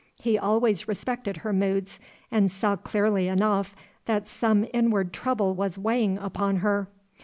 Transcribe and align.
He 0.19 0.35
always 0.35 0.87
respected 0.87 1.37
her 1.37 1.53
moods, 1.53 1.99
and 2.31 2.51
saw 2.51 2.75
clearly 2.75 3.27
enough 3.27 3.75
that 4.07 4.27
some 4.27 4.65
inward 4.73 5.13
trouble 5.13 5.53
was 5.53 5.77
weighing 5.77 6.17
upon 6.17 6.55
her. 6.55 6.87